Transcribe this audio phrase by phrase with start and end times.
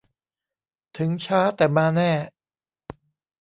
[0.97, 2.11] ถึงช้าแต่มาแน่